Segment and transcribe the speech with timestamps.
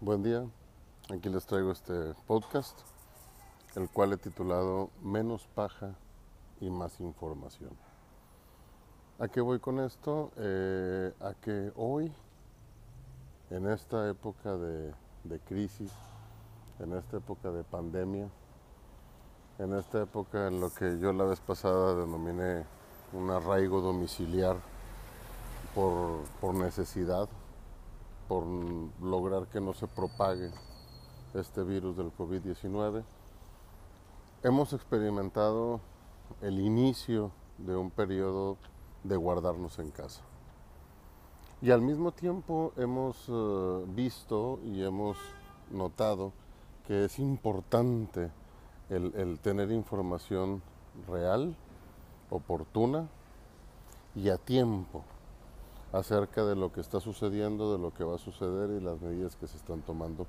[0.00, 0.44] Buen día,
[1.12, 2.78] aquí les traigo este podcast,
[3.74, 5.94] el cual he titulado Menos paja
[6.60, 7.70] y más información.
[9.18, 10.30] ¿A qué voy con esto?
[10.36, 12.12] Eh, a que hoy,
[13.50, 14.92] en esta época de,
[15.24, 15.90] de crisis,
[16.80, 18.28] en esta época de pandemia,
[19.58, 22.64] en esta época en lo que yo la vez pasada denominé
[23.12, 24.56] un arraigo domiciliar
[25.74, 27.28] por, por necesidad,
[28.28, 28.44] por
[29.00, 30.50] lograr que no se propague
[31.34, 33.04] este virus del COVID-19.
[34.42, 35.80] Hemos experimentado
[36.42, 38.56] el inicio de un periodo
[39.04, 40.22] de guardarnos en casa.
[41.62, 45.16] Y al mismo tiempo hemos uh, visto y hemos
[45.70, 46.32] notado
[46.86, 48.30] que es importante
[48.90, 50.62] el, tener información
[51.08, 51.56] real,
[52.30, 53.08] oportuna
[54.14, 55.02] y a tiempo
[55.92, 59.36] acerca de lo que está sucediendo, de lo que va a suceder y las medidas
[59.36, 60.26] que se están tomando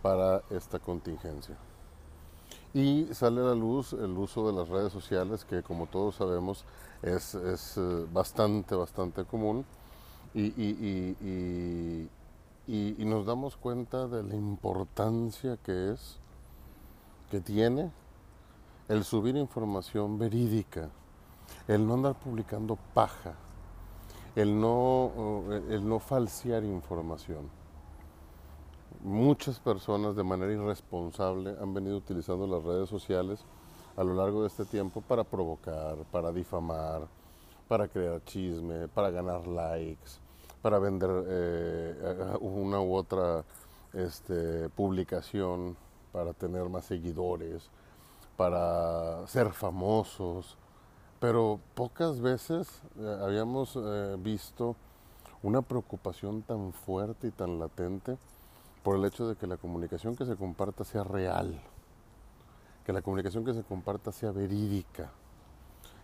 [0.00, 1.56] para esta contingencia.
[2.74, 6.64] Y sale a la luz el uso de las redes sociales, que como todos sabemos
[7.02, 9.64] es, eh, bastante, bastante común.
[10.34, 12.08] Y,
[12.66, 16.18] nos damos cuenta de la importancia que es,
[17.30, 17.90] que tiene
[18.88, 20.90] el subir información verídica,
[21.66, 23.34] el no andar publicando paja,
[24.36, 27.50] el no, el no falsear información.
[29.02, 33.44] Muchas personas de manera irresponsable han venido utilizando las redes sociales
[33.96, 37.08] a lo largo de este tiempo para provocar, para difamar,
[37.66, 40.21] para crear chisme, para ganar likes,
[40.62, 43.44] para vender eh, una u otra
[43.92, 45.76] este, publicación,
[46.12, 47.68] para tener más seguidores,
[48.36, 50.56] para ser famosos,
[51.20, 54.76] pero pocas veces eh, habíamos eh, visto
[55.42, 58.16] una preocupación tan fuerte y tan latente
[58.82, 61.60] por el hecho de que la comunicación que se comparta sea real,
[62.84, 65.10] que la comunicación que se comparta sea verídica,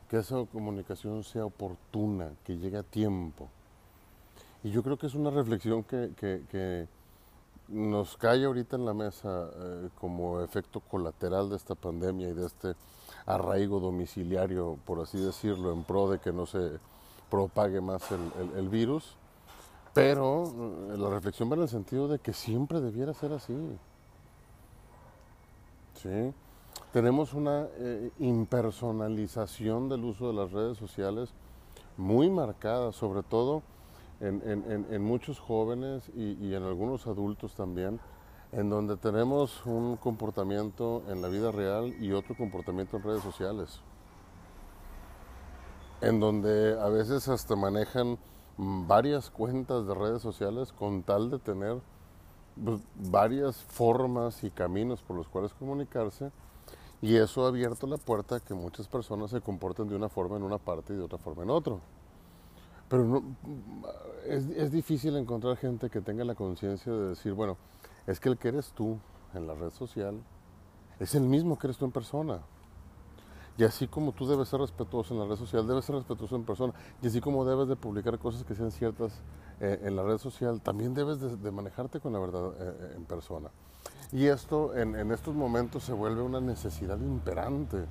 [0.09, 3.49] que esa comunicación sea oportuna, que llegue a tiempo.
[4.69, 6.87] Y yo creo que es una reflexión que, que,
[7.69, 12.45] nos cae ahorita en la mesa eh, como efecto colateral de esta pandemia y de
[12.45, 12.75] este
[13.25, 16.73] arraigo domiciliario, por así decirlo, en pro de que no se
[17.31, 19.17] propague más el, virus.
[19.95, 23.55] Pero eh, la reflexión va en el sentido de que siempre debiera ser así.
[25.95, 26.35] ¿Sí?
[26.93, 31.31] Tenemos una eh, impersonalización del uso de las redes sociales
[31.97, 33.63] muy marcada, sobre todo
[34.21, 38.01] en, muchos jóvenes y en algunos adultos también
[38.53, 43.81] en donde tenemos un comportamiento en la vida real y otro comportamiento en redes sociales,
[46.01, 48.19] en donde a veces hasta manejan
[48.57, 51.81] varias cuentas de redes sociales con tal de tener
[52.63, 56.33] pues, varias formas y caminos por los cuales comunicarse
[57.01, 60.37] y eso ha abierto la puerta a que muchas personas se comporten de una forma
[60.37, 61.77] en una parte y de otra forma en otra.
[62.89, 63.23] Pero no,
[64.27, 67.57] es, es difícil encontrar gente que tenga la conciencia de decir, bueno,
[68.07, 68.99] es que el que eres tú
[69.35, 70.21] en la red social
[70.99, 72.41] es el mismo que eres tú en persona.
[73.59, 76.45] Y así como tú debes ser respetuoso en la red social, debes ser respetuoso en
[76.45, 76.73] persona.
[77.03, 79.21] Y así como debes de publicar cosas que sean ciertas
[79.61, 83.05] eh, en la red social, también debes de, manejarte con la verdad eh, eh, en
[83.05, 83.51] persona.
[84.13, 87.85] Y esto en, en, estos momentos se vuelve una necesidad imperante.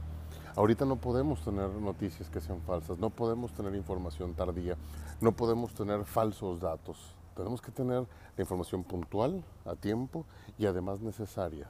[0.58, 4.76] Ahorita no podemos tener noticias que sean falsas, no podemos tener información tardía,
[5.22, 6.98] no podemos tener falsos datos.
[7.36, 10.26] Tenemos que tener la información puntual, a tiempo
[10.58, 11.68] y además necesaria.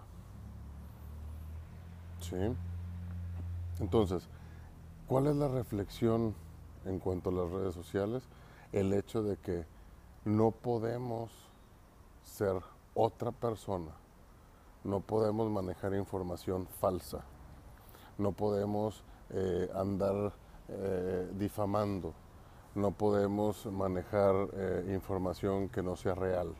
[2.22, 2.38] ¿Sí?
[3.81, 4.30] Entonces,
[5.06, 6.34] ¿cuál es la reflexión
[6.86, 8.24] en cuanto a las redes sociales?
[8.72, 9.66] El hecho de que
[10.24, 11.30] no podemos
[12.24, 12.56] ser
[12.94, 13.92] otra persona,
[14.86, 17.25] no podemos manejar información falsa,
[18.18, 20.34] no podemos eh, andar
[20.69, 22.14] eh, difamando,
[22.75, 26.54] no podemos manejar eh, información que no sea real.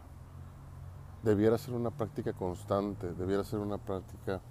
[1.24, 4.42] Debiera ser una práctica constante, debiera ser una práctica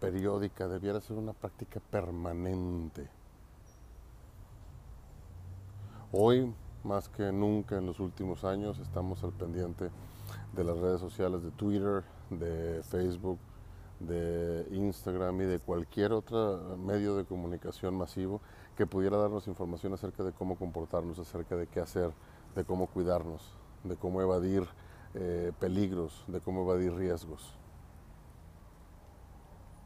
[0.00, 3.10] periódica, debiera ser una práctica permanente.
[6.12, 9.90] Hoy, más que nunca en los últimos años, estamos al pendiente
[10.54, 13.38] de las redes sociales de Twitter, de Facebook,
[14.00, 18.40] de Instagram y de cualquier otro medio de comunicación masivo
[18.76, 22.12] que pudiera darnos información acerca de cómo comportarnos, acerca de qué hacer,
[22.54, 23.52] de cómo cuidarnos,
[23.84, 24.66] de cómo evadir
[25.14, 27.54] eh, peligros, de cómo evadir riesgos.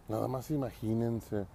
[0.09, 1.47] Nada más imagínense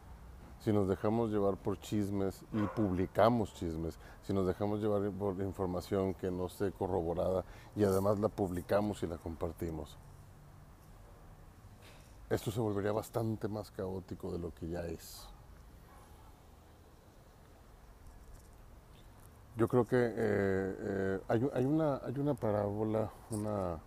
[0.59, 6.13] si nos dejamos llevar por chismes y publicamos chismes, si nos dejamos llevar por información
[6.15, 7.45] que no esté corroborada
[7.75, 9.97] y además la publicamos y la compartimos.
[12.29, 15.25] Esto se volvería bastante más caótico de lo que ya es.
[19.55, 23.79] Yo creo que eh, eh, hay, una, hay una parábola, una,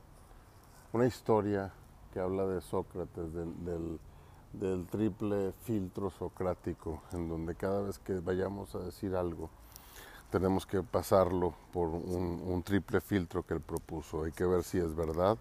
[0.93, 1.71] una historia
[2.13, 4.01] que habla de Sócrates, del,
[4.55, 9.51] del, triple filtro socrático, en donde cada vez que vayamos a decir algo,
[10.31, 14.25] tenemos que pasarlo por un, un, triple filtro que él propuso.
[14.25, 15.37] Hay que ver si es verdad,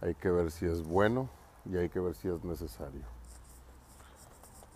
[0.00, 1.28] hay que ver si es bueno
[1.64, 3.02] y hay que ver si es necesario.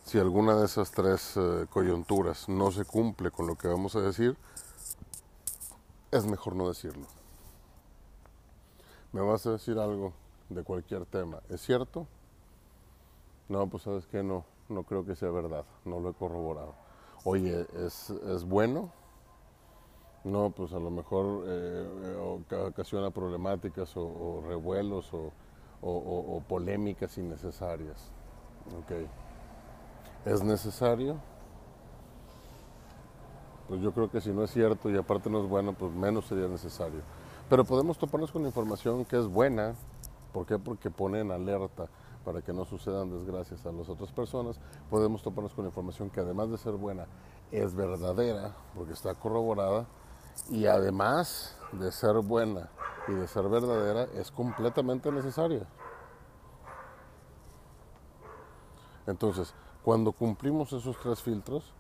[0.05, 4.00] Si alguna de esas tres eh, coyunturas no se cumple con lo que vamos a
[4.00, 4.37] decir,
[6.11, 7.06] es mejor no decirlo.
[9.12, 10.12] Me vas a decir algo
[10.49, 11.40] de cualquier tema.
[11.49, 12.06] ¿Es cierto?
[13.49, 16.75] No, pues sabes que no, no creo que sea verdad, no lo he corroborado.
[17.25, 18.90] Oye, ¿es, es bueno?
[20.25, 22.38] No, pues a lo mejor eh,
[22.69, 25.32] ocasiona problemáticas o, revuelos o,
[25.82, 28.11] o, polémicas innecesarias.
[28.84, 29.08] Okay.
[30.25, 31.17] ¿Es necesario?
[33.69, 36.26] Pues yo creo que si no es cierto y aparte no es bueno, pues menos
[36.26, 37.00] sería necesario.
[37.49, 39.75] Pero podemos toparnos con información que es buena.
[40.32, 40.58] ¿Por qué?
[40.58, 41.88] Porque pone en alerta
[42.25, 44.61] para que no sucedan desgracias a las otras personas.
[44.88, 47.06] Podemos toparnos con información que además de ser buena,
[47.50, 49.87] es verdadera, porque está corroborada.
[50.50, 52.70] Y además de ser buena
[53.08, 55.66] y de ser verdadera, es completamente necesaria.
[59.06, 61.75] Entonces, cuando cumplimos esos tres filtros,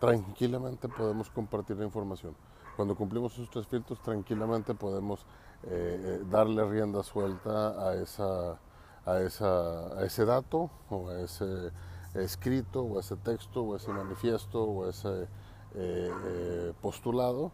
[0.00, 2.34] tranquilamente podemos compartir la información.
[2.76, 5.24] Cuando cumplimos esos tres filtros, tranquilamente podemos
[5.62, 8.58] eh, eh, darle rienda suelta a, esa,
[9.06, 11.70] a, esa, a ese dato o a ese
[12.14, 15.28] escrito o a ese texto o a ese manifiesto o a ese
[15.74, 17.52] eh, postulado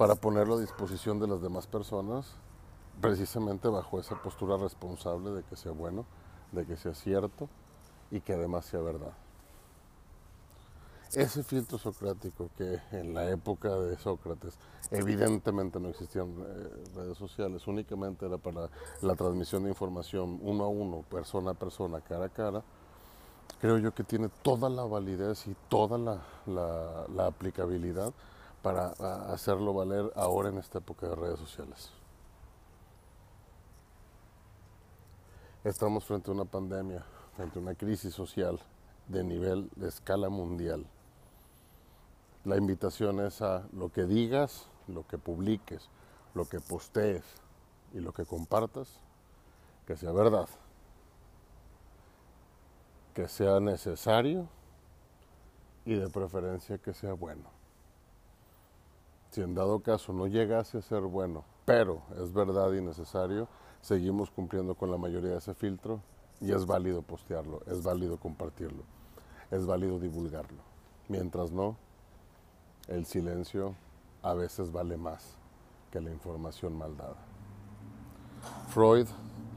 [0.00, 2.24] para ponerlo a disposición de las demás personas
[3.02, 6.06] precisamente bajo esa postura responsable de que sea bueno,
[6.52, 7.50] de que sea cierto
[8.10, 9.12] y que además sea verdad.
[11.12, 14.54] Ese filtro socrático que en la época de Sócrates
[14.90, 18.70] evidentemente no existían eh, redes sociales, únicamente era para
[19.02, 22.62] la transmisión de información uno a uno, persona a persona, cara a cara,
[23.60, 25.98] creo yo que tiene toda la validez y toda
[26.46, 28.14] la, aplicabilidad
[28.62, 28.88] para
[29.32, 31.90] hacerlo valer ahora en esta época de redes sociales.
[35.64, 37.04] Estamos frente a una pandemia,
[37.36, 38.58] frente a una crisis social
[39.08, 40.86] de nivel, de escala mundial.
[42.44, 45.88] La invitación es a lo que digas, lo que publiques,
[46.34, 47.24] lo que postees
[47.92, 48.88] y lo que compartas,
[49.86, 50.48] que sea verdad,
[53.14, 54.48] que sea necesario
[55.84, 57.59] y de preferencia que sea bueno.
[59.30, 63.48] Si en dado caso no llegase a ser bueno, pero es verdad y necesario,
[63.80, 66.00] seguimos cumpliendo con la mayoría de ese filtro
[66.40, 68.82] y es válido postearlo, es válido compartirlo,
[69.50, 70.62] es válido divulgarlo.
[71.08, 71.76] Mientras no,
[72.88, 73.74] el silencio
[74.22, 75.36] a veces vale más
[75.90, 77.16] que la información mal dada.
[78.68, 79.06] Freud,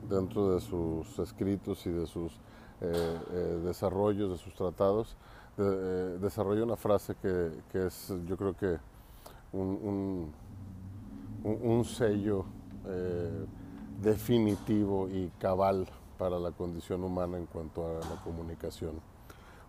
[0.09, 2.33] dentro de sus escritos y de sus
[2.81, 5.15] eh, eh, desarrollos, de sus tratados,
[5.57, 8.77] eh, desarrolla una frase que, es, yo creo que,
[9.53, 10.33] un,
[11.43, 12.45] un sello
[14.01, 18.99] definitivo y cabal para la condición humana en cuanto a la comunicación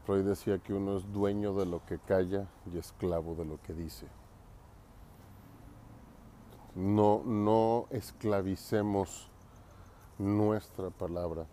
[0.04, 3.72] Freud decía que uno es dueño de lo que calla y esclavo de lo que
[3.72, 4.06] dice.
[6.74, 9.30] No, no esclavicemos
[10.18, 11.46] nuestra palabra,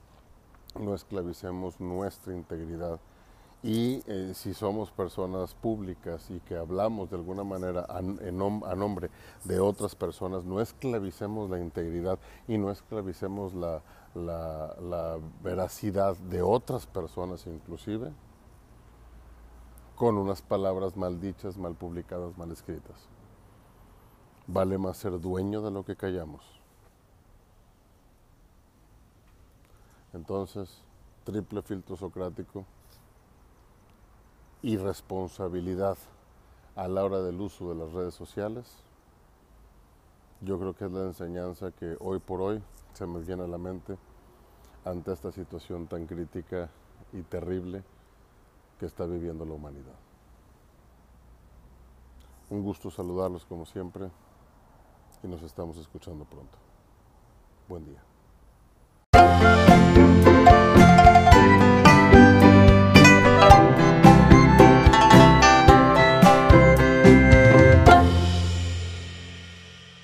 [0.78, 3.00] no esclavicemos nuestra integridad.
[3.64, 9.12] Y eh, si somos personas públicas y que hablamos de alguna manera a, nombre
[9.44, 13.84] de otras personas, no esclavicemos la integridad y no esclavicemos la,
[14.16, 18.12] la veracidad de otras personas inclusive
[20.02, 22.96] con unas palabras mal dichas, mal publicadas, mal escritas.
[24.48, 26.44] Vale más ser dueño de lo que callamos.
[30.12, 30.82] Entonces,
[31.24, 32.66] triple filtro socrático
[34.64, 35.98] y responsabilidad
[36.76, 38.66] a la hora del uso de las redes sociales.
[40.42, 42.62] Yo creo que es la enseñanza que hoy por hoy
[42.94, 43.98] se me viene a la mente
[44.86, 46.70] ante esta situación tan crítica
[47.14, 47.84] y terrible
[48.80, 49.96] que está viviendo la humanidad.
[52.50, 54.10] Un gusto saludarlos como siempre
[55.24, 56.58] y nos estamos escuchando pronto.
[57.70, 58.11] Buen día.